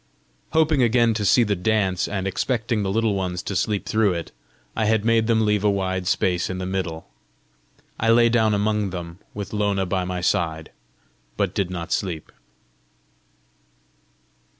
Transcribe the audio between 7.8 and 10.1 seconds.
I lay down among them, with Lona by